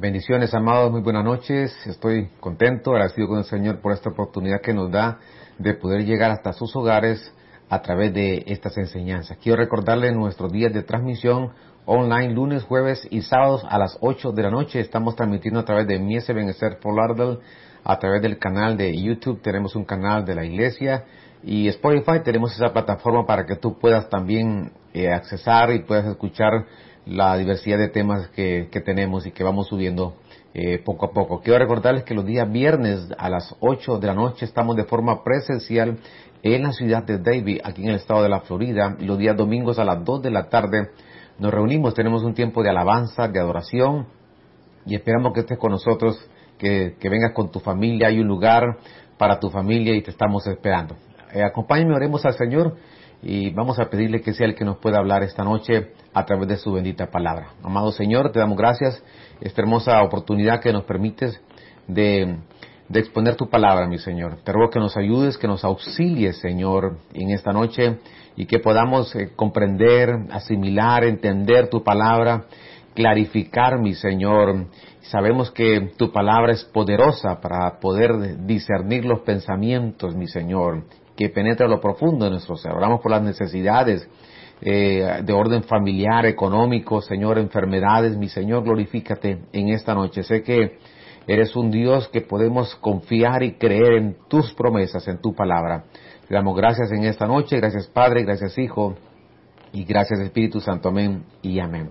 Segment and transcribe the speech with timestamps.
[0.00, 1.76] Bendiciones, amados, muy buenas noches.
[1.84, 5.18] Estoy contento, agradecido con el Señor por esta oportunidad que nos da
[5.58, 7.34] de poder llegar hasta sus hogares
[7.68, 9.38] a través de estas enseñanzas.
[9.38, 11.50] Quiero recordarles nuestros días de transmisión
[11.84, 14.78] online lunes, jueves y sábados a las 8 de la noche.
[14.78, 17.40] Estamos transmitiendo a través de Mies Benecer Polardel,
[17.82, 19.42] a través del canal de YouTube.
[19.42, 21.06] Tenemos un canal de la iglesia
[21.42, 22.20] y Spotify.
[22.24, 26.66] Tenemos esa plataforma para que tú puedas también eh, accesar y puedas escuchar
[27.06, 30.14] la diversidad de temas que, tenemos y que vamos subiendo
[30.54, 31.40] eh, poco a poco.
[31.40, 35.24] Quiero recordarles que los días viernes a las 8 de la noche estamos de forma
[35.24, 35.98] presencial
[36.42, 38.96] en la ciudad de Davie, aquí en el estado de la Florida.
[38.98, 40.90] Y los días domingos a las 2 de la tarde
[41.38, 44.06] nos reunimos, tenemos un tiempo de alabanza, de adoración
[44.84, 46.18] y esperamos que estés con nosotros,
[46.58, 48.08] que, vengas con tu familia.
[48.08, 48.78] Hay un lugar
[49.16, 50.96] para tu familia y te estamos esperando.
[51.32, 52.76] Eh, acompáñenme, oremos al Señor
[53.22, 56.48] y vamos a pedirle que sea el que nos pueda hablar esta noche a través
[56.48, 57.50] de su bendita palabra.
[57.62, 59.02] Amado Señor, te damos gracias
[59.40, 61.40] esta hermosa oportunidad que nos permites
[61.86, 62.38] de,
[62.94, 64.38] exponer tu palabra, mi Señor.
[64.44, 67.98] Te ruego que nos ayudes, que nos auxilies, Señor, en esta noche
[68.36, 72.46] y que podamos eh, comprender, asimilar, entender tu palabra,
[72.94, 74.66] clarificar, mi Señor.
[75.02, 80.84] Sabemos que tu palabra es poderosa para poder discernir los pensamientos, mi Señor,
[81.18, 82.70] que penetra lo profundo de nuestro ser.
[82.70, 84.08] Oramos por las necesidades
[84.60, 88.16] eh, de orden familiar, económico, Señor, enfermedades.
[88.16, 90.22] Mi Señor, glorifícate en esta noche.
[90.22, 90.78] Sé que
[91.26, 95.86] eres un Dios que podemos confiar y creer en tus promesas, en tu palabra.
[96.28, 97.56] Te damos gracias en esta noche.
[97.56, 98.94] Gracias Padre, gracias Hijo
[99.72, 100.88] y gracias Espíritu Santo.
[100.88, 101.90] Amén y amén.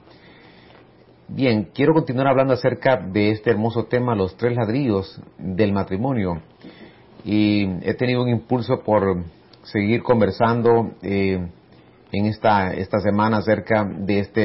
[1.28, 6.42] Bien, quiero continuar hablando acerca de este hermoso tema, los tres ladrillos del matrimonio.
[7.30, 9.26] Y he tenido un impulso por
[9.64, 11.38] seguir conversando eh,
[12.14, 14.42] en esta, esta semana acerca de este,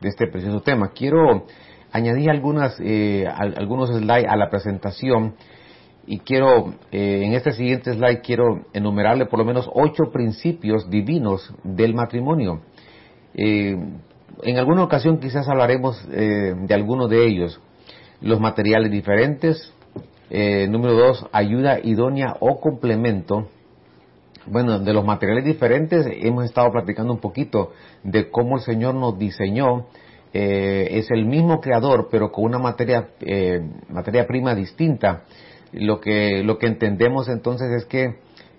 [0.00, 0.92] de este precioso tema.
[0.94, 1.44] Quiero
[1.92, 5.34] añadir algunas, eh, algunos slides a la presentación
[6.06, 11.54] y quiero, eh, en este siguiente slide, quiero enumerarle por lo menos ocho principios divinos
[11.64, 12.62] del matrimonio.
[13.34, 13.76] Eh,
[14.42, 17.60] en alguna ocasión quizás hablaremos de alguno de ellos.
[18.22, 19.70] Los materiales diferentes.
[20.68, 23.48] Número dos, ayuda idónea o complemento
[24.46, 27.72] bueno, de los materiales diferentes hemos estado platicando un poquito
[28.02, 29.86] de cómo el Señor nos diseñó.
[30.34, 35.24] Eh, es el mismo creador, pero con una materia, eh, materia prima distinta.
[35.72, 38.16] Lo que, lo que entendemos entonces es que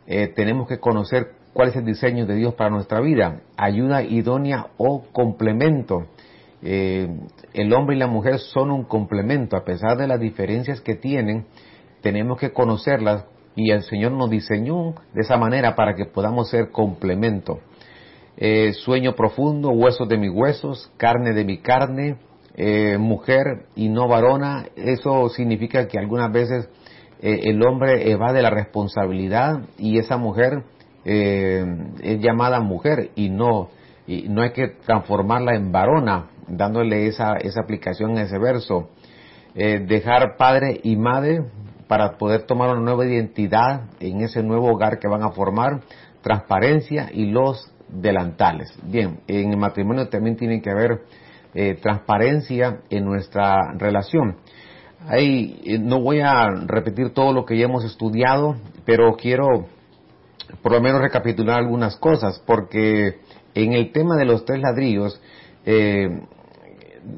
[0.08, 3.42] eh, tenemos que conocer cuál es el diseño de Dios para nuestra vida.
[3.58, 6.06] Ayuda idónea o complemento.
[6.64, 11.46] El hombre y la mujer son un complemento, a pesar de las diferencias que tienen,
[12.02, 13.26] tenemos que conocerlas
[13.56, 17.60] y el Señor nos diseñó de esa manera para que podamos ser complemento.
[18.36, 22.18] Eh, sueño profundo, huesos de mis huesos, carne de mi carne,
[22.56, 26.68] eh, mujer y no varona, eso significa que algunas veces
[27.22, 30.64] eh, el hombre evade la responsabilidad y esa mujer
[31.06, 33.68] es llamada mujer y no,
[34.08, 38.90] y no hay que transformarla en varona, dándole esa, esa aplicación a ese verso.
[39.54, 41.44] dejar padre y madre
[41.88, 45.82] para poder tomar una nueva identidad en ese nuevo hogar que van a formar,
[46.22, 48.74] transparencia y los delantales.
[48.84, 51.02] Bien, en el matrimonio también tiene que haber
[51.54, 54.38] eh, transparencia en nuestra relación.
[55.08, 58.56] Ahí eh, no voy a repetir todo lo que ya hemos estudiado,
[58.86, 59.68] pero quiero
[60.62, 63.20] por lo menos recapitular algunas cosas, porque
[63.54, 65.22] en el tema de los tres ladrillos
[65.66, 66.10] eh,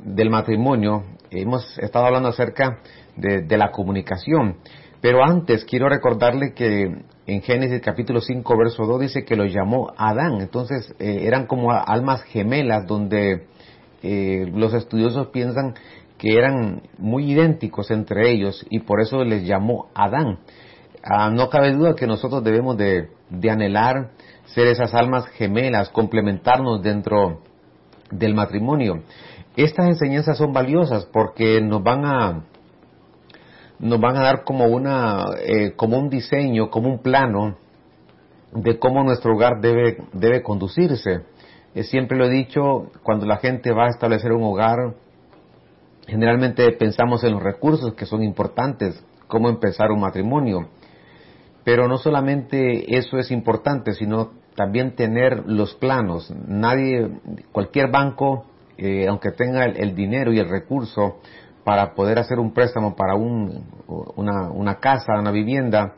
[0.05, 2.79] del matrimonio hemos estado hablando acerca
[3.15, 4.57] de, la comunicación.
[5.01, 9.91] Pero antes quiero recordarle que en Génesis capítulo 5, verso 2 dice que lo llamó
[9.97, 10.41] Adán.
[10.41, 13.47] Entonces eh, eran como almas gemelas donde
[14.01, 15.75] eh, los estudiosos piensan
[16.17, 20.39] que eran muy idénticos entre ellos y por eso les llamó Adán.
[21.03, 24.11] Ah, no cabe duda que nosotros debemos de, de anhelar
[24.45, 27.41] ser esas almas gemelas, complementarnos dentro
[28.11, 29.03] del matrimonio.
[29.55, 32.43] Estas enseñanzas son valiosas porque nos van a
[33.77, 37.57] nos van a dar como una eh, como un diseño, como un plano
[38.53, 41.21] de cómo nuestro hogar debe debe conducirse.
[41.73, 44.95] Eh, siempre lo he dicho, cuando la gente va a establecer un hogar,
[46.07, 50.69] generalmente pensamos en los recursos que son importantes, cómo empezar un matrimonio.
[51.65, 56.33] Pero no solamente eso es importante, sino también tener los planos.
[56.47, 57.09] Nadie,
[57.51, 58.45] cualquier banco,
[58.77, 61.19] eh, aunque tenga el, dinero y el recurso,
[61.63, 65.95] para poder hacer un préstamo para un, una, casa, una vivienda,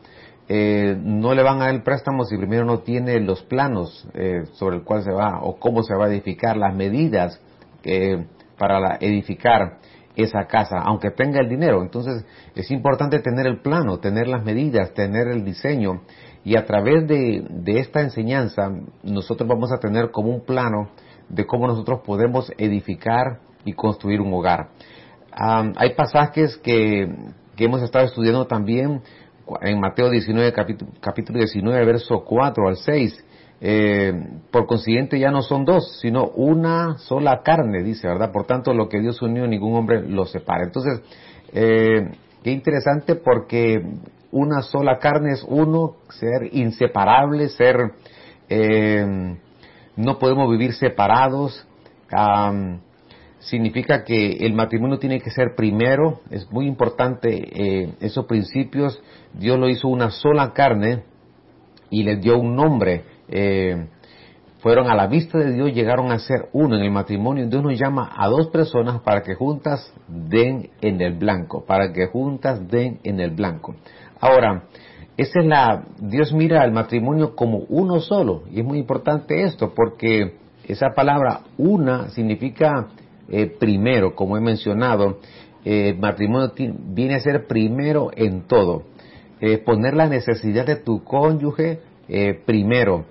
[0.48, 4.44] eh, no le van a dar el préstamo si primero no tiene los planos eh,
[4.54, 7.42] sobre el cual se va o cómo se va a edificar, las medidas
[7.84, 8.26] eh,
[8.58, 9.80] para edificar
[10.16, 11.84] esa casa, aunque tenga el dinero.
[11.84, 12.26] Entonces
[12.56, 16.02] es importante tener el plano, tener las medidas, tener el diseño
[16.48, 18.72] y a través de, esta enseñanza
[19.04, 20.92] nosotros vamos a tener como un plano
[21.28, 24.70] de cómo nosotros podemos edificar y construir un hogar.
[25.30, 27.06] hay pasajes que,
[27.58, 29.02] hemos estado estudiando también
[29.60, 33.26] en Mateo 19, capítulo, capítulo 19, verso 4 al 6,
[33.60, 34.14] eh,
[34.50, 38.32] por consiguiente ya no son dos, sino una sola carne, dice, ¿verdad?
[38.32, 40.64] Por tanto, lo que Dios unió, ningún hombre lo separa.
[40.64, 41.02] Entonces,
[41.52, 42.10] eh,
[42.42, 43.82] qué interesante porque
[44.32, 47.94] una sola carne es uno, ser inseparable, ser,
[48.50, 49.36] eh,
[49.96, 51.66] no podemos vivir separados.
[53.40, 59.02] significa que el matrimonio tiene que ser primero, es muy importante esos principios.
[59.34, 61.04] Dios lo hizo una sola carne
[61.90, 63.88] y le dio un nombre eh,
[64.60, 67.48] fueron a la vista de Dios, llegaron a ser uno en el matrimonio.
[67.48, 72.08] Dios nos llama a dos personas para que juntas den en el blanco, para que
[72.08, 73.76] juntas den en el blanco.
[74.20, 74.64] Ahora,
[75.16, 79.74] esa es la, Dios mira al matrimonio como uno solo, y es muy importante esto,
[79.74, 80.36] porque
[80.68, 82.88] esa palabra una significa
[83.30, 85.20] eh, primero, como he mencionado,
[85.66, 88.84] eh, el matrimonio viene a ser primero en todo.
[89.66, 91.80] poner la necesidad de tu cónyuge
[92.46, 93.06] primero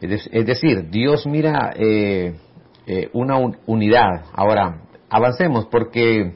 [0.00, 2.34] es, decir, Dios mira eh,
[2.86, 4.26] eh, una unidad.
[4.32, 6.34] Ahora, avancemos porque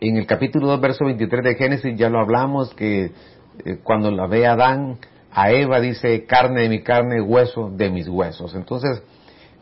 [0.00, 3.04] en el capítulo 2, verso 23 de Génesis ya lo hablamos, que
[3.64, 4.98] eh, cuando la ve Adán,
[5.30, 8.54] a Eva dice, carne de mi carne, hueso de mis huesos.
[8.54, 9.02] Entonces,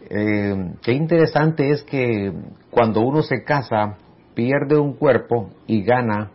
[0.08, 2.32] qué interesante es que
[2.70, 3.96] cuando uno se casa,
[4.34, 6.30] pierde un cuerpo y gana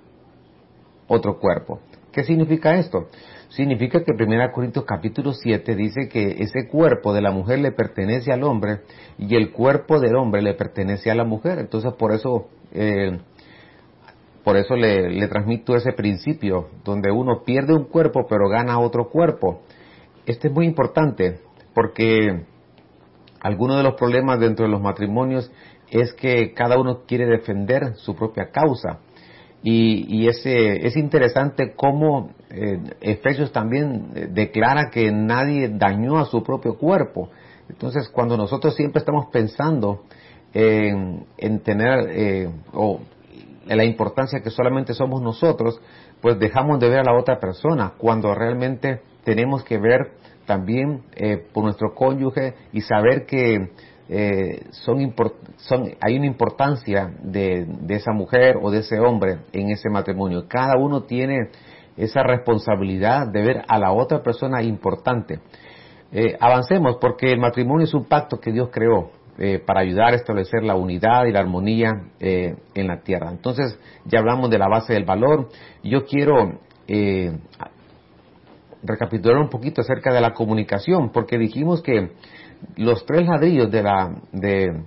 [1.07, 1.79] otro cuerpo.
[2.11, 3.07] ¿Qué significa esto?
[3.51, 8.31] significa que 1 Corintios capítulo 7 dice que ese cuerpo de la mujer le pertenece
[8.31, 8.81] al hombre
[9.17, 11.59] y el cuerpo del hombre le pertenece a la mujer.
[11.59, 13.19] Entonces por eso, eh,
[14.43, 19.61] por eso le, transmito ese principio, donde uno pierde un cuerpo pero gana otro cuerpo.
[20.25, 21.39] Este es muy importante
[21.73, 22.43] porque
[23.39, 25.51] algunos de los problemas dentro de los matrimonios
[25.89, 28.99] es que cada uno quiere defender su propia causa.
[29.63, 36.79] Y, es interesante cómo eh, Efesios también eh, declara que nadie dañó a su propio
[36.79, 37.29] cuerpo.
[37.69, 40.03] Entonces, cuando nosotros siempre estamos pensando
[40.53, 41.25] en,
[41.63, 43.20] tener eh, o en
[43.65, 45.79] la importancia que solamente somos nosotros,
[46.21, 50.13] pues dejamos de ver a la otra persona, cuando realmente tenemos que ver
[50.45, 51.03] también
[51.53, 53.69] por nuestro cónyuge y saber que
[54.13, 55.15] eh, son,
[55.55, 60.49] son, hay una importancia de, esa mujer o de ese hombre en ese matrimonio.
[60.49, 61.49] Cada uno tiene
[61.95, 65.39] esa responsabilidad de ver a la otra persona importante.
[66.11, 70.15] Eh, avancemos porque el matrimonio es un pacto que Dios creó eh, para ayudar a
[70.15, 73.31] establecer la unidad y la armonía en la tierra.
[73.31, 75.49] Entonces ya hablamos de la base del valor.
[75.83, 76.59] Yo quiero
[78.83, 82.11] recapitular un poquito acerca de la comunicación porque dijimos que
[82.75, 84.83] los tres ladrillos de la, de,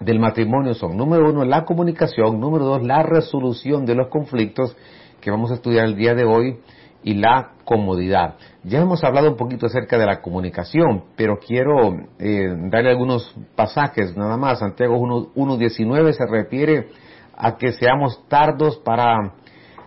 [0.00, 4.76] del matrimonio son, número uno, la comunicación, número dos, la resolución de los conflictos
[5.20, 6.58] que vamos a estudiar el día de hoy
[7.02, 8.36] y la comodidad.
[8.64, 14.16] Ya hemos hablado un poquito acerca de la comunicación, pero quiero eh, darle algunos pasajes
[14.16, 14.58] nada más.
[14.58, 16.88] Santiago 1.19 se refiere
[17.36, 19.34] a que seamos tardos para,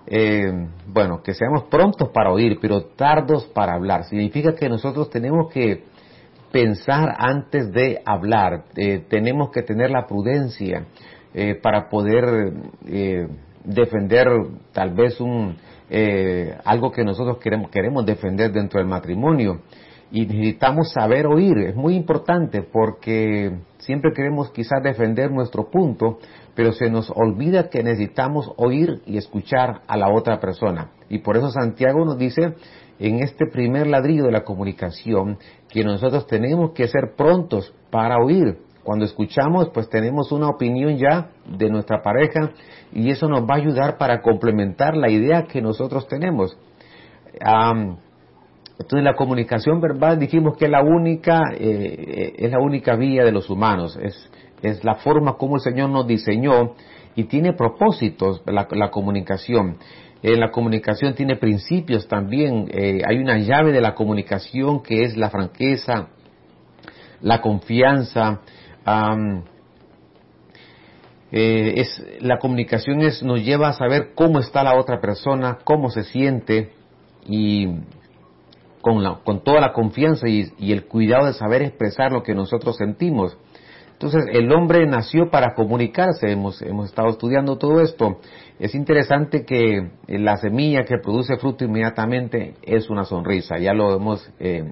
[0.07, 0.51] eh,
[0.87, 4.05] bueno, que seamos prontos para oír, pero tardos para hablar.
[4.05, 5.83] Significa que nosotros tenemos que
[6.51, 8.65] pensar antes de hablar.
[8.75, 10.85] Eh, tenemos que tener la prudencia
[11.33, 12.53] eh, para poder
[12.85, 13.27] eh,
[13.63, 14.27] defender
[14.73, 15.57] tal vez un
[16.63, 19.61] algo que nosotros queremos, queremos defender dentro del matrimonio.
[20.13, 26.19] Y necesitamos saber oír, es muy importante porque siempre queremos quizás defender nuestro punto,
[26.53, 30.91] pero se nos olvida que necesitamos oír y escuchar a la otra persona.
[31.07, 32.55] Y por eso Santiago nos dice
[32.99, 35.37] en este primer ladrillo de la comunicación
[35.69, 38.57] que nosotros tenemos que ser prontos para oír.
[38.83, 42.51] Cuando escuchamos, pues tenemos una opinión ya de nuestra pareja
[42.91, 46.57] y eso nos va a ayudar para complementar la idea que nosotros tenemos.
[48.79, 53.31] entonces la comunicación verbal dijimos que es la única, eh, es la única vía de
[53.31, 54.29] los humanos, es,
[54.61, 56.73] es la forma como el Señor nos diseñó
[57.15, 59.77] y tiene propósitos la, comunicación.
[60.23, 62.69] En la comunicación tiene principios también.
[62.71, 66.09] Eh, hay una llave de la comunicación que es la franqueza,
[67.21, 68.41] la confianza.
[71.33, 71.85] Eh,
[72.19, 76.71] la comunicación nos lleva a saber cómo está la otra persona, cómo se siente
[77.25, 77.67] y
[78.81, 83.37] con, toda la confianza y, el cuidado de saber expresar lo que nosotros sentimos.
[83.93, 88.17] Entonces, el hombre nació para comunicarse, hemos, estado estudiando todo esto.
[88.59, 94.27] Es interesante que la semilla que produce fruto inmediatamente es una sonrisa, ya lo hemos
[94.39, 94.71] eh,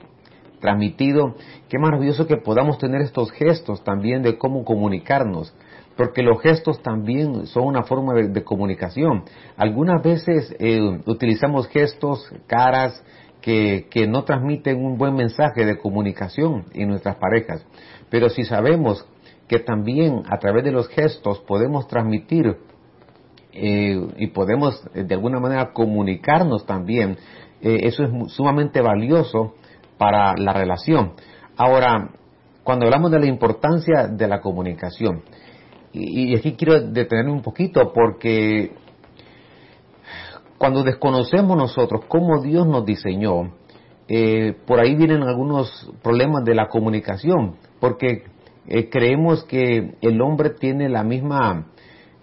[0.60, 1.36] transmitido.
[1.68, 5.54] Qué maravilloso que podamos tener estos gestos también de cómo comunicarnos,
[5.96, 9.24] porque los gestos también son una forma de, comunicación.
[9.58, 13.04] Algunas veces eh, utilizamos gestos, caras,
[13.42, 17.66] que, que no transmiten un buen mensaje de comunicación en nuestras parejas.
[18.10, 19.08] Pero si sabemos
[19.48, 22.58] que también a través de los gestos podemos transmitir
[23.54, 27.18] eh, y podemos eh, de alguna manera comunicarnos también,
[27.62, 29.54] eso es sumamente valioso
[30.00, 31.12] para la relación.
[31.56, 32.10] Ahora,
[32.64, 35.22] cuando hablamos de la importancia de la comunicación,
[35.94, 38.72] y, aquí quiero detenerme un poquito porque
[40.58, 43.54] cuando desconocemos nosotros cómo Dios nos diseñó,
[44.66, 48.24] por ahí vienen algunos problemas de la comunicación, porque
[48.72, 51.68] eh, creemos que el hombre tiene la misma,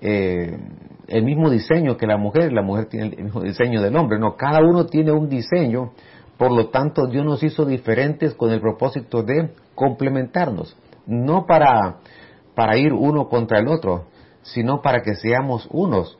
[0.00, 0.56] eh,
[1.08, 4.18] el mismo diseño que la mujer, la mujer tiene el mismo diseño del hombre.
[4.20, 5.92] No, cada uno tiene un diseño,
[6.38, 10.76] por lo tanto Dios nos hizo diferentes con el propósito de complementarnos,
[11.06, 11.98] no para,
[12.54, 14.06] para ir uno contra el otro,
[14.42, 16.18] sino para que seamos unos.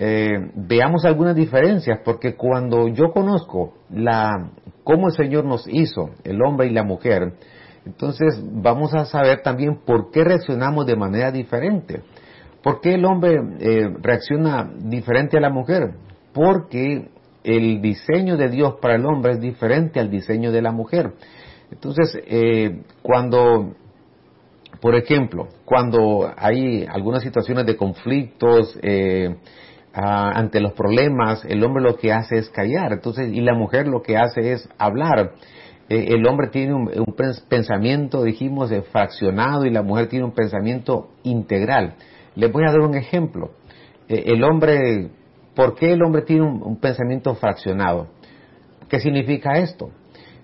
[0.00, 4.50] Eh, veamos algunas diferencias, porque cuando yo conozco la,
[4.84, 7.34] cómo el Señor nos hizo, el hombre y la mujer,
[7.84, 12.02] entonces vamos a saber también por qué reaccionamos de manera diferente.
[12.62, 15.94] ¿Por qué el hombre eh, reacciona diferente a la mujer?
[16.32, 17.08] Porque
[17.48, 21.14] el diseño de Dios para el hombre es diferente al diseño de la mujer.
[21.70, 23.74] Entonces, eh, cuando,
[24.82, 29.34] por ejemplo, cuando hay algunas situaciones de conflictos, eh,
[29.94, 34.02] ante los problemas, el hombre lo que hace es callar, entonces, y la mujer lo
[34.02, 35.32] que hace es hablar.
[35.88, 37.16] Eh, el hombre tiene un,
[37.48, 41.94] pensamiento, dijimos, fraccionado y la mujer tiene un pensamiento integral.
[42.36, 43.52] Les voy a dar un ejemplo.
[44.06, 45.10] El hombre,
[45.58, 48.06] ¿por qué el hombre tiene un, pensamiento fraccionado?
[48.88, 49.90] ¿Qué significa esto?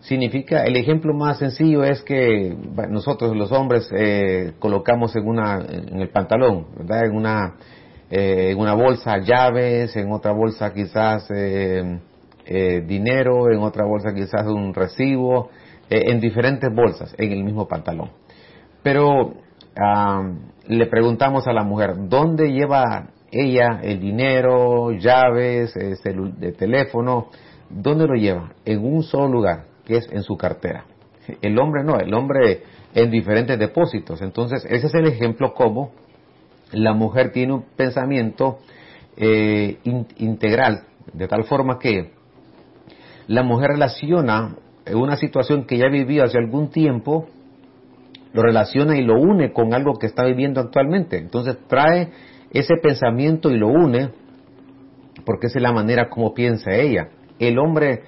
[0.01, 2.53] Significa, el ejemplo más sencillo es que
[2.91, 7.05] nosotros los hombres eh, colocamos en una, en el pantalón, ¿verdad?
[7.05, 7.55] En una,
[8.11, 12.01] en una bolsa llaves, en otra bolsa quizás eh,
[12.85, 15.49] dinero, en otra bolsa quizás un recibo,
[15.91, 18.11] eh, en diferentes bolsas, en el mismo pantalón.
[18.83, 19.35] Pero
[20.67, 25.95] le preguntamos a la mujer, ¿dónde lleva ella el dinero, llaves, eh,
[26.39, 27.29] de teléfono?
[27.69, 28.53] ¿Dónde lo lleva?
[28.65, 30.85] En un solo lugar, que es en su cartera.
[31.41, 32.63] El hombre no, el hombre
[32.95, 34.23] en diferentes depósitos.
[34.23, 35.93] Entonces, ese es el ejemplo como
[36.73, 38.59] la mujer tiene un pensamiento
[39.17, 42.13] integral, de tal forma que
[43.29, 44.57] la mujer relaciona
[44.93, 47.27] una situación que ya vivió hace algún tiempo,
[48.33, 51.17] lo relaciona y lo une con algo que está viviendo actualmente.
[51.19, 52.11] Entonces trae
[52.55, 54.11] ese pensamiento y lo une
[55.27, 57.09] porque esa es la manera como piensa ella.
[57.39, 58.03] El hombre,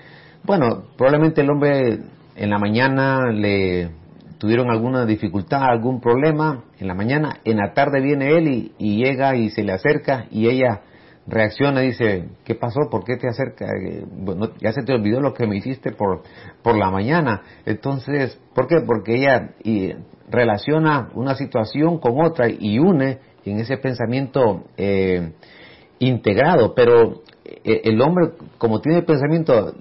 [0.45, 1.99] bueno, probablemente el hombre
[2.37, 3.91] en la mañana le
[4.39, 9.35] tuvieron alguna dificultad, algún problema, en la mañana, en la tarde viene él y, llega
[9.37, 10.83] y se le acerca y ella
[11.27, 12.89] reacciona dice, ¿qué pasó?
[12.91, 13.67] ¿Por qué te acerca?
[13.67, 16.23] Eh, bueno, ya se te olvidó lo que me hiciste por,
[16.63, 17.43] por la mañana.
[17.65, 18.77] Entonces, ¿por qué?
[18.87, 19.93] Porque ella y,
[20.29, 23.19] relaciona una situación con otra y une
[23.51, 25.33] en ese pensamiento eh,
[25.99, 29.75] integrado, pero eh, el hombre, como tiene el pensamiento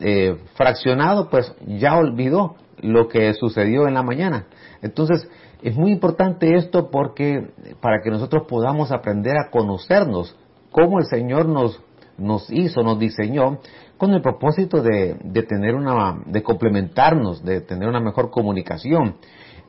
[0.56, 4.48] fraccionado, pues ya olvidó lo que sucedió en la mañana.
[4.82, 5.28] Entonces,
[5.62, 7.48] es muy importante esto porque
[7.82, 10.36] para que nosotros podamos aprender a conocernos,
[10.72, 11.82] cómo el Señor nos,
[12.18, 13.60] nos hizo, nos diseñó,
[13.98, 19.16] con el propósito de, de tener una, de complementarnos, de tener una mejor comunicación.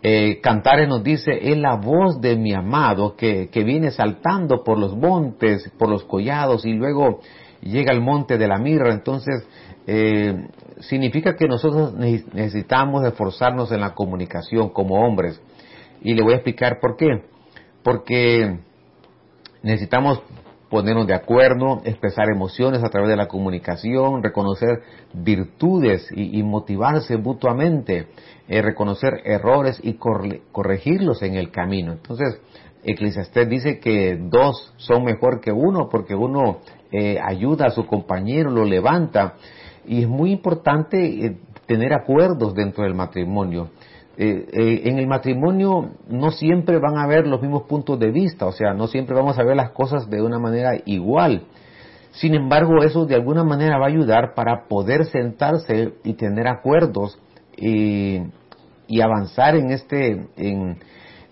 [0.09, 4.79] Eh, Cantares nos dice, es la voz de mi amado que, que viene saltando por
[4.79, 7.19] los montes, por los collados y luego
[7.61, 8.93] llega al monte de la mirra.
[8.93, 9.45] Entonces,
[9.85, 10.47] eh,
[10.79, 15.43] significa que nosotros necesitamos esforzarnos en la comunicación como hombres.
[16.03, 17.25] Y le voy a explicar por qué.
[17.83, 18.61] Porque
[19.65, 20.23] necesitamos
[20.71, 24.83] ponernos de acuerdo, expresar emociones a través de la comunicación, reconocer
[25.13, 28.09] virtudes y, motivarse mutuamente,
[28.49, 31.93] eh, reconocer errores y corregirlos en el camino.
[31.93, 32.41] Entonces,
[32.83, 36.59] Eclesiastés dice que dos son mejor que uno porque uno
[36.93, 39.35] eh, ayuda a su compañero, lo levanta
[39.85, 43.71] y es muy importante eh, tener acuerdos dentro del matrimonio.
[44.19, 48.47] Eh, eh, en el matrimonio no siempre van a haber los mismos puntos de vista,
[48.47, 51.43] o sea, no siempre vamos a ver las cosas de una manera igual.
[52.13, 57.19] Sin embargo, eso de alguna manera va a ayudar para poder sentarse y tener acuerdos
[57.59, 58.23] y,
[59.03, 60.79] avanzar en este, en,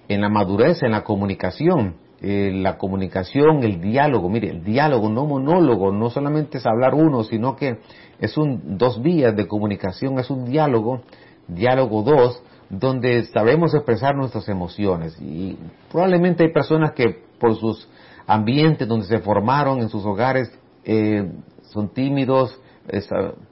[0.09, 1.95] en la madurez, en la comunicación.
[2.27, 7.23] Eh, la comunicación, el diálogo, mire, el diálogo, no monólogo, no solamente es hablar uno,
[7.23, 7.81] sino que
[8.19, 11.03] es un dos vías de comunicación, es un diálogo,
[11.49, 15.17] diálogo dos, donde sabemos expresar nuestras emociones.
[15.21, 15.59] Y
[15.91, 17.89] probablemente hay personas que por sus
[18.27, 20.51] ambientes donde se formaron, en sus hogares,
[20.85, 21.31] eh,
[21.63, 22.61] son tímidos,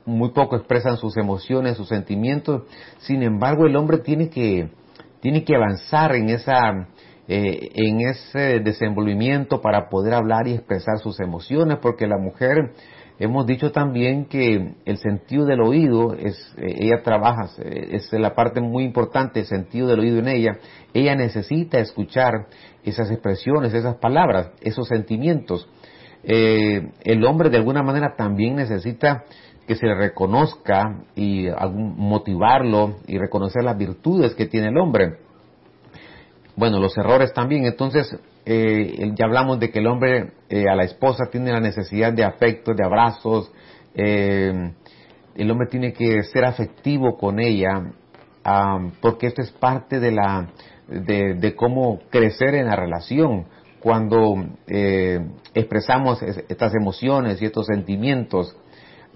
[0.05, 2.63] muy poco expresan sus emociones, sus sentimientos.
[2.99, 4.71] Sin embargo, el hombre tiene que,
[5.21, 6.89] tiene que avanzar en esa,
[7.29, 12.73] eh, en ese desenvolvimiento para poder hablar y expresar sus emociones, porque la mujer,
[13.19, 18.61] hemos dicho también que el sentido del oído, es, eh, ella trabaja, es la parte
[18.61, 20.59] muy importante, el sentido del oído en ella,
[20.95, 22.47] ella necesita escuchar
[22.85, 25.69] esas expresiones, esas palabras, esos sentimientos.
[26.25, 29.25] Eh, el hombre de alguna manera también necesita
[29.67, 35.19] que se le reconozca y motivarlo y reconocer las virtudes que tiene el hombre.
[36.57, 37.65] Bueno, los errores también.
[37.65, 42.13] Entonces, eh, ya hablamos de que el hombre eh, a la esposa tiene la necesidad
[42.13, 43.53] de afecto, de abrazos.
[43.95, 47.93] el hombre tiene que ser afectivo con ella,
[49.01, 50.49] porque esto es parte de la
[50.89, 53.47] de cómo crecer en la relación
[53.83, 54.37] cuando
[54.69, 55.19] eh,
[55.55, 58.57] expresamos estas emociones y estos sentimientos.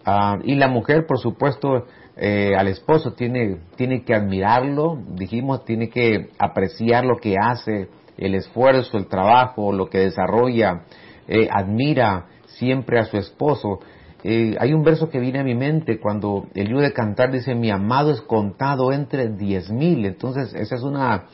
[0.04, 5.88] Ah, y la mujer, por supuesto, eh, al esposo tiene, tiene que admirarlo, dijimos, tiene
[5.88, 10.82] que apreciar lo que hace, el esfuerzo, el trabajo, lo que desarrolla,
[11.28, 13.80] eh, admira siempre a su esposo.
[14.24, 17.70] hay un verso que viene a mi mente cuando el libro de cantar dice, mi
[17.70, 20.04] amado es contado entre diez mil.
[20.04, 21.26] Entonces, esa es una,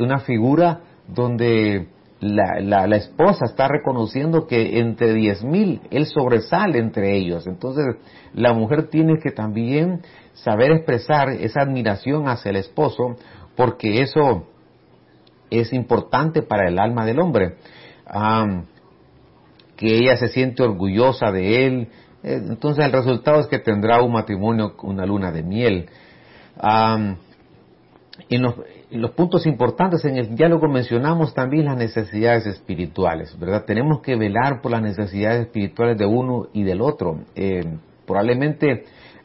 [0.00, 1.88] una figura donde
[2.24, 7.46] la, la, esposa está reconociendo que entre diez mil él sobresale entre ellos.
[7.46, 7.84] Entonces
[8.32, 10.00] la mujer tiene que también
[10.32, 13.16] saber expresar esa admiración hacia el esposo
[13.56, 14.46] porque eso
[15.60, 17.56] es importante para el alma del hombre.
[19.76, 21.88] que ella se siente orgullosa de él.
[22.22, 25.88] Eh, entonces el resultado es que tendrá un matrimonio, una luna de miel.
[28.30, 28.54] en los,
[28.90, 33.64] los puntos importantes en el diálogo mencionamos también las necesidades espirituales, ¿verdad?
[33.66, 37.20] Tenemos que velar por las necesidades espirituales de uno y del otro.
[37.34, 38.84] Eh, probablemente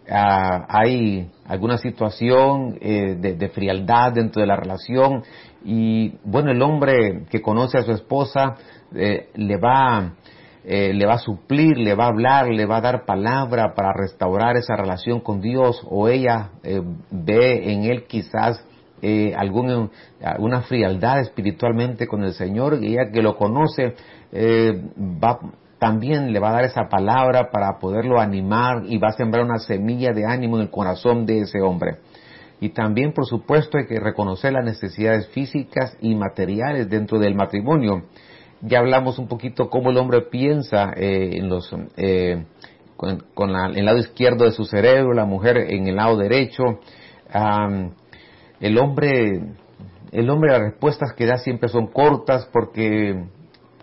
[0.10, 5.24] ah, hay alguna situación eh, de, frialdad dentro de la relación
[5.63, 8.56] y bueno, el hombre que conoce a su esposa
[8.95, 10.13] eh, le va
[10.62, 14.56] le va a suplir, le va a hablar, le va a dar palabra para restaurar
[14.56, 16.52] esa relación con Dios o ella
[17.10, 18.63] ve en él quizás
[19.02, 23.95] eh, alguna frialdad espiritualmente con el Señor y ella que lo conoce
[24.34, 24.74] eh,
[25.24, 25.39] va,
[25.80, 29.60] también le va a dar esa palabra para poderlo animar y va a sembrar una
[29.60, 31.98] semilla de ánimo en el corazón de ese hombre.
[32.62, 38.04] Y también, por supuesto, hay que reconocer las necesidades físicas y materiales dentro del matrimonio.
[38.62, 42.44] Ya hablamos un poquito cómo el hombre piensa eh, en los, eh,
[42.98, 46.80] con, el lado izquierdo de su cerebro, la mujer en el lado derecho
[48.60, 49.42] el hombre,
[50.12, 53.26] el hombre las respuestas que da siempre son cortas porque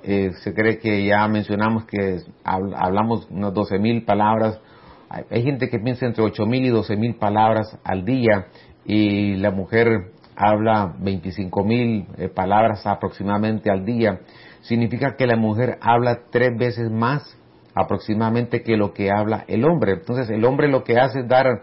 [0.09, 4.61] eh, se cree que ya mencionamos que hablamos unas 12 mil palabras.
[5.09, 8.47] Hay, gente que piensa entre 8 mil y 12 mil palabras al día
[8.85, 14.21] y la mujer habla 25 mil eh, palabras aproximadamente al día.
[14.61, 17.37] Significa que la mujer habla tres veces más
[17.75, 19.95] aproximadamente que lo que habla el hombre.
[19.95, 21.62] Entonces el hombre lo que hace es dar,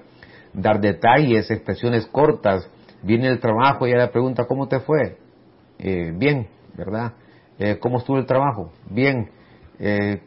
[0.54, 2.70] dar detalles, expresiones cortas,
[3.04, 5.16] viene el trabajo y ella le pregunta, ¿cómo te fue?
[5.80, 7.14] Eh, bien, ¿verdad?
[7.64, 8.74] Eh, ¿Cómo estuvo el trabajo?
[8.90, 9.30] Bien.
[9.80, 10.22] Eh,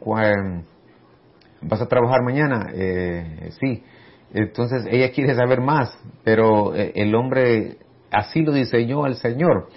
[1.61, 2.71] ¿Vas a trabajar mañana?
[3.59, 3.83] sí.
[4.33, 7.77] Entonces ella quiere saber más, pero el hombre
[8.11, 9.69] así lo diseñó al Señor.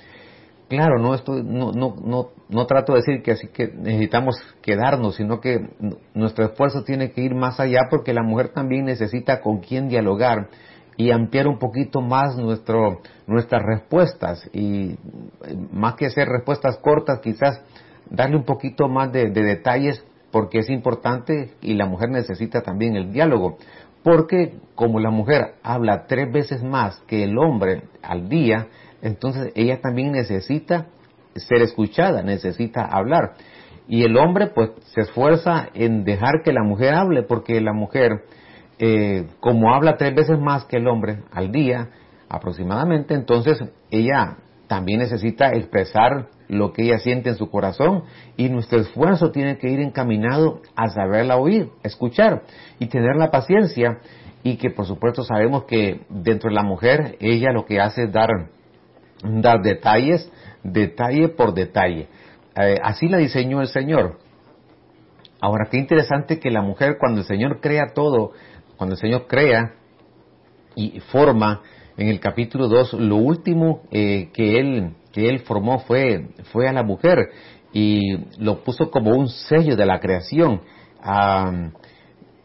[0.69, 5.17] Claro, no, estoy, no, no, no, no trato de decir que así que necesitamos quedarnos,
[5.17, 5.69] sino que
[6.15, 10.49] nuestro esfuerzo tiene que ir más allá porque la mujer también necesita con quién dialogar
[10.97, 14.97] y ampliar un poquito más nuestro, nuestras respuestas y
[15.73, 17.63] más que hacer respuestas cortas, quizás
[18.09, 23.13] darle un poquito más de, detalles porque es importante y la mujer necesita también el
[23.13, 23.59] diálogo.
[24.03, 28.69] Porque como la mujer habla tres veces más que el hombre al día,
[29.03, 30.87] entonces ella también necesita
[31.35, 33.35] ser escuchada, necesita hablar.
[33.89, 38.25] Y el hombre pues se esfuerza en dejar que la mujer hable porque la mujer
[38.79, 41.91] eh, como habla tres veces más que el hombre al día
[42.31, 43.59] aproximadamente, entonces
[43.91, 44.39] ella
[44.71, 48.05] también necesita expresar lo que ella siente en su corazón
[48.37, 52.45] y nuestro esfuerzo tiene que ir encaminado a saberla oír, escuchar
[52.79, 53.99] y tener la paciencia
[54.45, 58.13] y que por supuesto sabemos que dentro de la mujer ella lo que hace es
[58.13, 58.29] dar
[59.25, 60.31] dar detalles,
[60.63, 62.07] detalle por detalle.
[62.55, 64.19] Eh, así la diseñó el Señor.
[65.41, 68.35] Ahora, qué interesante que la mujer, cuando el Señor crea todo,
[68.77, 69.73] cuando el Señor crea
[70.77, 71.61] y forma,
[72.01, 76.73] en el capítulo 2, lo último eh, que, él, que Él formó fue, fue a
[76.73, 77.19] la mujer
[77.75, 80.63] y lo puso como un sello de la creación.
[81.03, 81.69] Ah,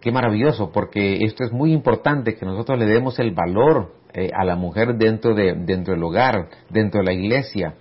[0.02, 4.44] qué maravilloso, porque esto es muy importante que nosotros le demos el valor eh, a
[4.44, 7.76] la mujer dentro, de, dentro del hogar, dentro de la iglesia.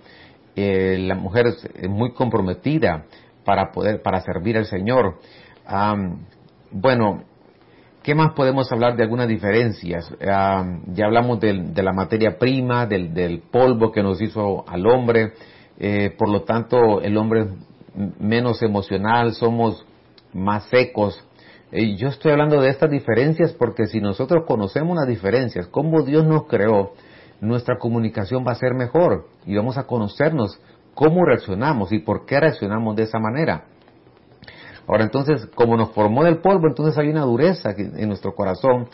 [0.55, 3.03] Eh, la mujer es muy comprometida
[3.43, 5.19] para poder, para servir al Señor.
[6.71, 7.25] bueno,
[8.05, 10.13] ¿qué más podemos hablar de algunas diferencias?
[10.21, 15.33] ya hablamos de, la materia prima, del, polvo que nos hizo al hombre.
[15.79, 17.47] Eh, por lo tanto, el hombre es
[18.19, 19.87] menos emocional, somos
[20.33, 21.19] más secos.
[21.71, 26.25] Y yo estoy hablando de estas diferencias porque si nosotros conocemos las diferencias, cómo Dios
[26.27, 26.93] nos creó,
[27.41, 30.61] nuestra comunicación va a ser mejor y vamos a conocernos
[30.93, 33.65] cómo reaccionamos y por qué reaccionamos de esa manera.
[34.87, 38.87] Ahora entonces, como nos formó del polvo, entonces hay una dureza en nuestro corazón.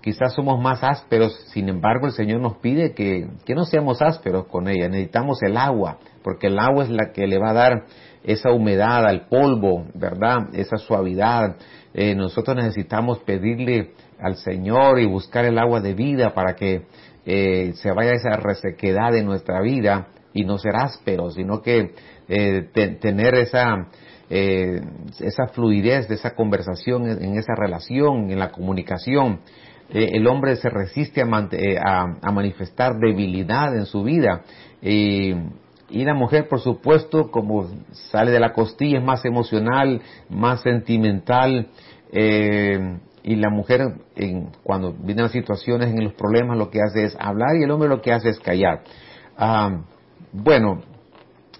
[0.00, 4.46] quizás somos más ásperos, sin embargo el Señor nos pide que, que no seamos ásperos
[4.46, 4.88] con ella.
[4.88, 7.84] Necesitamos el agua, porque el agua es la que le va a dar
[8.26, 10.48] esa humedad al polvo, ¿verdad?
[10.52, 11.56] Esa suavidad.
[11.94, 16.82] Eh, nosotros necesitamos pedirle al Señor y buscar el agua de vida para que
[17.24, 21.94] eh, se vaya esa resequedad de nuestra vida y no ser áspero, sino que
[22.28, 22.68] eh,
[23.00, 23.88] tener esa,
[24.28, 24.80] eh,
[25.20, 29.40] esa fluidez de esa conversación, en esa relación, en la comunicación.
[29.90, 34.42] Eh, el hombre se resiste a, a, manifestar debilidad en su vida.
[34.82, 37.68] y la mujer, por supuesto, como
[38.10, 41.68] sale de la costilla, es más emocional, más sentimental.
[42.12, 47.56] y la mujer, en, cuando vienen situaciones, en los problemas, lo que hace es hablar
[47.56, 48.82] y el hombre lo que hace es callar.
[49.36, 49.82] Ah,
[50.32, 50.82] bueno,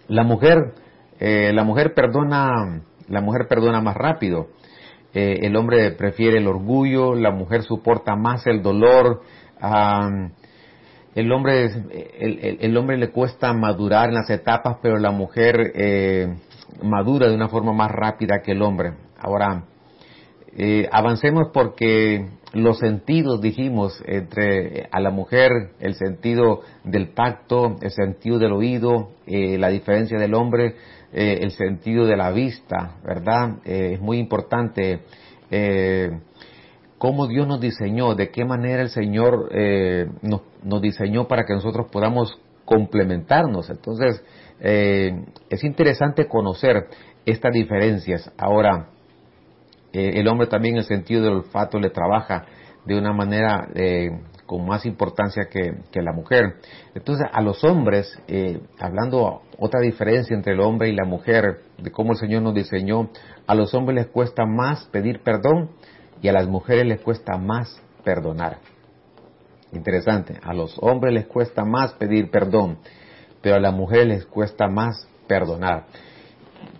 [0.09, 0.74] la mujer,
[1.20, 4.48] eh, la mujer perdona, la mujer perdona más rápido.
[5.14, 9.22] Eh, el hombre prefiere el orgullo, la mujer soporta más el dolor.
[11.14, 11.64] el hombre,
[12.18, 16.37] el, el, hombre le cuesta madurar en las etapas, pero la mujer eh,
[16.83, 18.92] madura de una forma más rápida que el hombre.
[19.18, 19.64] Ahora,
[20.92, 22.26] avancemos porque
[22.57, 25.50] los sentidos, dijimos, entre a la mujer,
[25.81, 30.76] el sentido del tacto, el sentido del oído, eh, la diferencia del hombre,
[31.12, 33.59] eh, el sentido de la vista, ¿verdad?
[33.64, 35.03] Eh, es muy importante
[36.99, 39.49] cómo Dios nos diseñó, de qué manera el Señor
[40.23, 43.71] nos, nos, diseñó para que nosotros podamos complementarnos.
[43.71, 44.25] Entonces,
[44.59, 46.88] es interesante conocer
[47.25, 48.33] estas diferencias.
[48.37, 48.88] Ahora,
[49.97, 52.45] eh, el hombre también el sentido del olfato le trabaja
[52.85, 54.11] de una manera eh,
[54.46, 56.56] con más importancia que, la mujer.
[56.94, 61.90] Entonces, a los hombres, eh, hablando otra diferencia entre el hombre y la mujer, de
[61.90, 63.11] cómo el Señor nos diseñó,
[63.46, 65.70] a los hombres les cuesta más pedir perdón
[66.22, 68.59] y a las mujeres les cuesta más perdonar.
[69.72, 72.78] Interesante, a los hombres les cuesta más pedir perdón,
[73.42, 75.87] pero a las mujeres les cuesta más perdonar.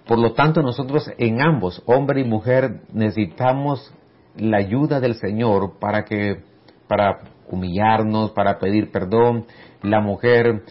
[0.07, 3.93] Por lo tanto, nosotros en ambos, hombre y mujer, necesitamos
[4.37, 6.43] la ayuda del Señor para que,
[6.87, 7.19] para
[7.51, 9.47] humillarnos, para pedir perdón,
[9.83, 10.63] la mujer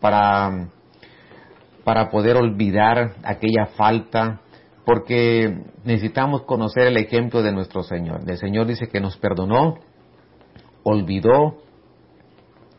[0.00, 0.68] para,
[1.84, 4.40] para poder olvidar aquella falta,
[4.84, 8.20] porque necesitamos conocer el ejemplo de nuestro Señor.
[8.26, 9.78] El Señor dice que nos perdonó,
[10.82, 11.58] olvidó,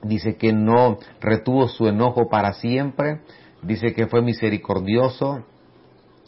[0.03, 3.21] dice que no retuvo su enojo para siempre,
[3.61, 5.45] dice que fue misericordioso,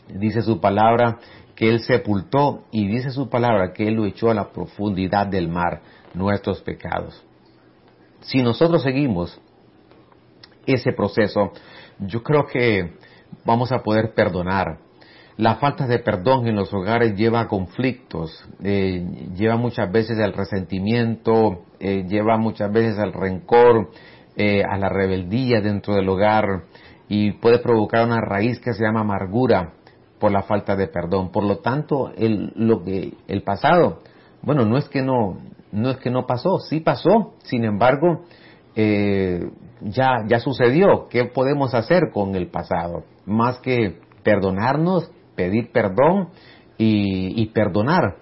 [0.08, 1.20] dice su palabra
[1.56, 5.50] que Él sepultó y dice su palabra que Él lo echó a la profundidad del
[5.50, 5.82] mar,
[6.16, 7.24] nuestros pecados.
[8.22, 9.40] Si nosotros seguimos
[10.66, 11.52] ese proceso,
[12.00, 12.96] yo creo que
[13.46, 14.80] vamos a poder perdonar.
[15.38, 20.32] La falta de perdón en los hogares lleva a conflictos, eh, lleva muchas veces al
[20.32, 23.92] resentimiento, eh, lleva muchas veces al rencor,
[24.38, 26.64] eh, a la rebeldía dentro del hogar
[27.10, 29.74] y puede provocar una raíz que se llama amargura
[30.20, 31.32] por la falta de perdón.
[31.32, 34.02] Por lo tanto, el, lo que, el pasado,
[34.42, 35.38] bueno, no es que no,
[35.76, 38.24] no es que no pasó, sí pasó, sin embargo,
[38.76, 39.42] eh,
[39.82, 41.08] ya, ya sucedió.
[41.10, 43.04] ¿Qué podemos hacer con el pasado?
[43.26, 46.30] Más que perdonarnos, pedir perdón
[46.78, 48.18] y, perdonar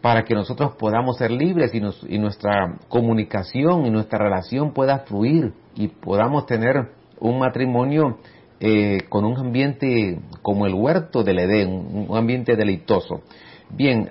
[0.00, 5.00] para que nosotros podamos ser libres y, nos, y nuestra comunicación y nuestra relación pueda
[5.00, 8.18] fluir y podamos tener un matrimonio
[8.60, 13.22] eh, con un ambiente como el huerto del Edén, un ambiente deleitoso.
[13.70, 14.10] Bien,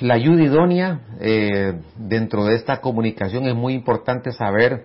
[0.00, 4.84] la ayuda idónea eh, dentro de esta comunicación es muy importante saber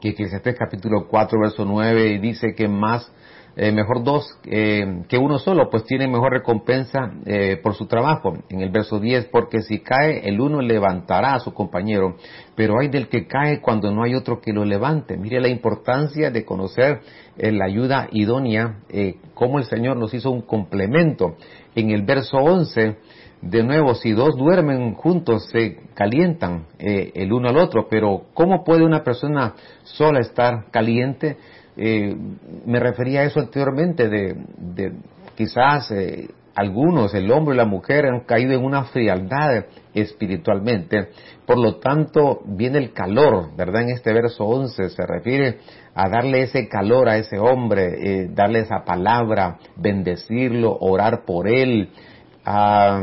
[0.00, 3.12] que Eclesiastés capítulo 4, verso 9 dice que más
[3.54, 8.32] eh, mejor dos eh, que uno solo, pues tiene mejor recompensa eh, por su trabajo.
[8.48, 12.16] En el verso 10, porque si cae el uno levantará a su compañero,
[12.56, 15.18] pero hay del que cae cuando no hay otro que lo levante.
[15.18, 17.00] Mire la importancia de conocer
[17.36, 18.80] la ayuda idónea,
[19.34, 21.36] cómo el Señor nos hizo un complemento.
[21.74, 22.96] En el verso 11,
[23.42, 28.84] de nuevo, si dos duermen juntos, se calientan el uno al otro, pero ¿cómo puede
[28.84, 31.36] una persona sola estar caliente?
[31.76, 32.14] Eh,
[32.66, 34.92] me refería a eso anteriormente, de, de
[35.34, 41.08] quizás eh, algunos, el hombre y la mujer, han caído en una frialdad espiritualmente.
[41.46, 43.82] Por lo tanto, viene el calor, ¿verdad?
[43.82, 45.58] En este verso 11 se refiere
[45.94, 51.90] a darle ese calor a ese hombre, eh, darle esa palabra, bendecirlo, orar por él,
[52.44, 53.00] a,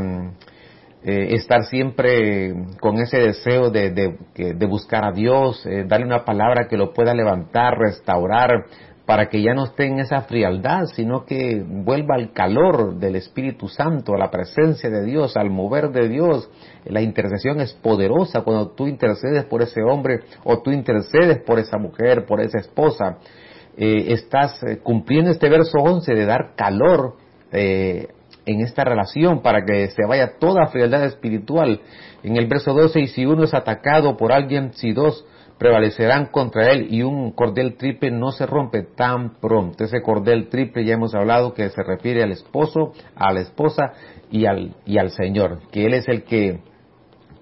[1.02, 6.68] eh, estar siempre con ese deseo de, de, buscar a Dios, eh, darle una palabra
[6.68, 8.66] que lo pueda levantar, restaurar,
[9.06, 13.66] para que ya no esté en esa frialdad, sino que vuelva al calor del Espíritu
[13.66, 16.50] Santo, a la presencia de Dios, al mover de Dios.
[16.84, 21.78] La intercesión es poderosa cuando tú intercedes por ese hombre o tú intercedes por esa
[21.78, 23.16] mujer, por esa esposa.
[23.76, 27.16] Eh, estás cumpliendo este verso 11 de dar calor
[27.52, 28.06] eh,
[28.50, 31.80] en esta relación para que se vaya toda frialdad espiritual.
[32.22, 35.24] En el verso 12, y si uno es atacado por alguien, si dos
[35.58, 39.84] prevalecerán contra él y un cordel triple no se rompe tan pronto.
[39.84, 43.92] Ese cordel triple ya hemos hablado que se refiere al esposo, a la esposa
[44.30, 46.60] y al, y al Señor, que Él es el que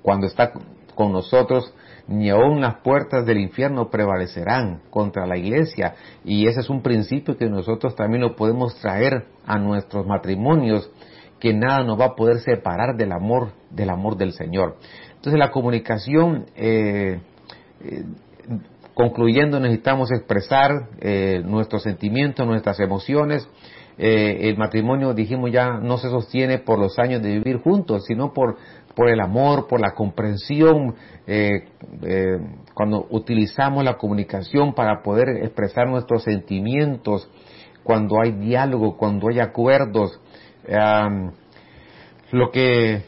[0.03, 0.53] cuando está
[0.94, 1.73] con nosotros
[2.09, 5.94] ni aun las puertas del infierno prevalecerán contra la iglesia.
[6.25, 10.90] Y ese es un principio que nosotros también lo podemos traer a nuestros matrimonios,
[11.40, 14.77] que nada nos va a poder separar del amor, del amor del Señor.
[15.14, 17.20] Entonces la comunicación, eh,
[17.81, 18.05] eh,
[18.94, 23.48] concluyendo, necesitamos expresar eh, nuestros sentimientos, nuestras emociones.
[24.01, 28.57] el matrimonio, dijimos ya, no se sostiene por los años de vivir juntos, sino por
[28.94, 30.96] por el amor, por la comprensión,
[32.74, 37.29] cuando utilizamos la comunicación para poder expresar nuestros sentimientos,
[37.85, 40.20] cuando hay diálogo, cuando hay acuerdos,
[42.31, 43.02] lo que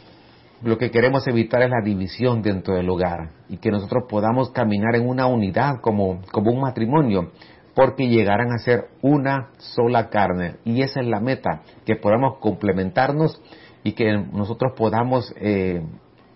[0.62, 4.94] lo que queremos evitar es la división dentro del hogar y que nosotros podamos caminar
[4.94, 7.32] en una unidad como, como un matrimonio,
[7.74, 10.56] porque llegarán a ser una sola carne.
[10.64, 13.40] Y esa es la meta, que podamos complementarnos
[13.82, 15.82] y que nosotros podamos eh,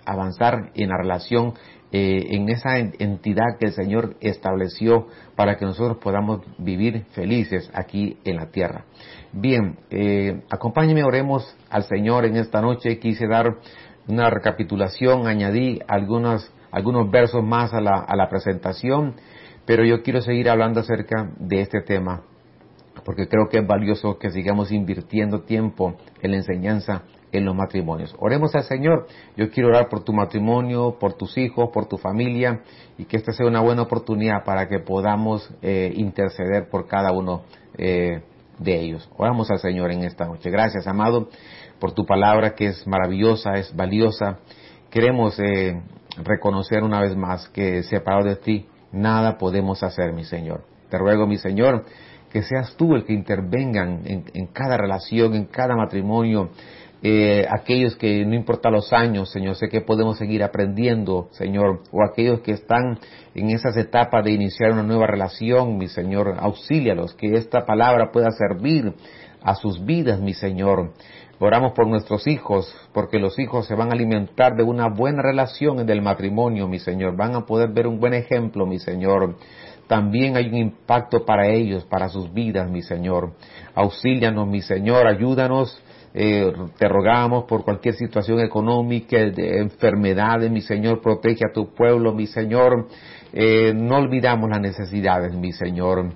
[0.06, 1.52] avanzar en la relación,
[1.92, 5.06] eh, en esa entidad que el Señor estableció
[5.36, 8.86] para que nosotros podamos vivir felices aquí en la tierra.
[9.36, 10.42] Bien, eh,
[11.04, 13.00] oremos al Señor en esta noche.
[13.00, 13.56] Quise dar
[14.06, 19.16] una recapitulación, añadí algunos, algunos versos más a la, a la presentación,
[19.66, 22.22] pero yo quiero seguir hablando acerca de este tema
[23.04, 28.14] porque creo que es valioso que sigamos invirtiendo tiempo en la enseñanza en los matrimonios.
[28.20, 29.08] Oremos al Señor.
[29.36, 32.62] Yo quiero orar por tu matrimonio, por tus hijos, por tu familia
[32.96, 37.42] y que esta sea una buena oportunidad para que podamos eh, interceder por cada uno
[37.76, 38.22] eh,
[38.58, 39.08] de ellos.
[39.16, 40.50] Oramos al Señor en esta noche.
[40.50, 41.28] Gracias, amado,
[41.78, 44.38] por tu palabra que es maravillosa, es valiosa.
[44.90, 45.80] Queremos eh,
[46.22, 50.64] reconocer una vez más que separado de ti nada podemos hacer, mi Señor.
[50.88, 51.84] Te ruego, mi Señor,
[52.30, 56.50] que seas tú el que intervengan en cada relación, en cada matrimonio,
[57.06, 62.02] eh, aquellos que no importa los años, Señor, sé que podemos seguir aprendiendo, Señor, o
[62.02, 62.98] aquellos que están
[63.34, 68.30] en esas etapas de iniciar una nueva relación, mi Señor, auxílialos, que esta palabra pueda
[68.30, 68.94] servir
[69.42, 70.94] a sus vidas, mi Señor.
[71.40, 75.80] Oramos por nuestros hijos, porque los hijos se van a alimentar de una buena relación
[75.80, 77.18] en el matrimonio, mi Señor.
[77.18, 79.36] Van a poder ver un buen ejemplo, mi Señor.
[79.88, 83.34] También hay un impacto para ellos, para sus vidas, mi Señor.
[83.74, 85.78] Auxílianos, mi Señor, ayúdanos
[86.16, 92.14] eh, te rogamos por cualquier situación económica, de enfermedades, mi Señor, protege a tu pueblo,
[92.14, 92.86] mi Señor.
[93.32, 96.12] Eh, no olvidamos las necesidades, mi Señor.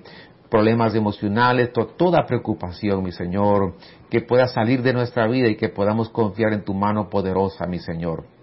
[0.49, 3.75] Problemas emocionales, toda preocupación, mi Señor,
[4.09, 7.79] que pueda salir de nuestra vida y que podamos confiar en tu mano poderosa, mi
[7.79, 8.38] Señor.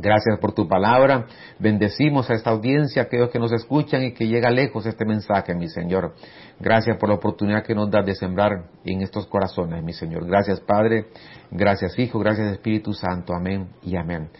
[0.00, 1.26] Gracias por tu palabra.
[1.58, 5.68] Bendecimos a esta audiencia, aquellos que nos escuchan y que llega lejos este mensaje, mi
[5.68, 6.14] Señor.
[6.58, 10.26] Gracias por la oportunidad que nos da de sembrar en estos corazones, mi Señor.
[10.26, 11.06] Gracias, Padre.
[11.50, 12.18] Gracias, Hijo.
[12.18, 13.34] Gracias, Espíritu Santo.
[13.34, 14.30] Amén y amén.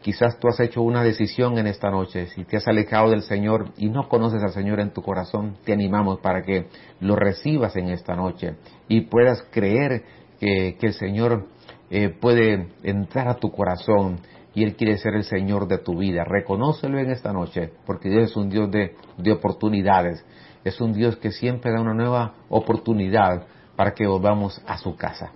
[0.00, 2.26] Quizás tú has hecho una decisión en esta noche.
[2.28, 5.74] Si te has alejado del Señor y no conoces al Señor en tu corazón, te
[5.74, 6.68] animamos para que
[7.00, 8.54] lo recibas en esta noche
[8.88, 10.04] y puedas creer
[10.38, 11.48] que, el Señor
[11.90, 14.20] eh, puede entrar a tu corazón
[14.54, 16.24] y Él quiere ser el Señor de tu vida.
[16.24, 20.24] Reconócelo en esta noche, porque Dios es un Dios de, de oportunidades.
[20.64, 25.32] Es un Dios que siempre da una nueva oportunidad para que volvamos a su casa.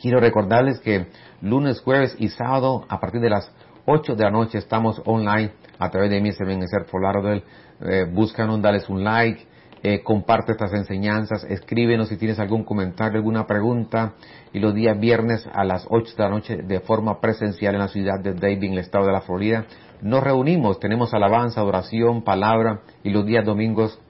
[0.00, 1.06] Quiero recordarles que
[1.40, 3.50] lunes, jueves y sábado, a partir de las
[3.86, 7.44] 8 de la noche, estamos online a través de mi ser por Lauderdale.
[7.80, 9.46] Eh, búscanos, dales un like,
[9.88, 14.14] eh, comparte estas enseñanzas, escríbenos si tienes algún comentario, alguna pregunta.
[14.52, 17.86] Y los días viernes a las 8 de la noche, de forma presencial en la
[17.86, 19.64] ciudad de David, en el estado de la Florida,
[20.02, 22.80] nos reunimos, tenemos alabanza, oración, palabra.
[23.04, 24.00] Y los días domingos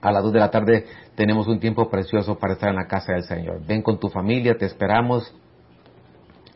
[0.00, 3.12] a las 2 de la tarde tenemos un tiempo precioso para estar en la casa
[3.12, 3.60] del Señor.
[3.66, 5.34] Ven con tu familia, te esperamos.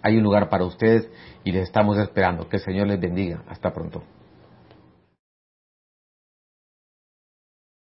[0.01, 1.07] Hay un lugar para ustedes
[1.45, 2.49] y les estamos esperando.
[2.49, 3.43] Que el Señor les bendiga.
[3.47, 4.03] Hasta pronto.